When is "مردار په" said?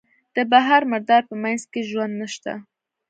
0.91-1.35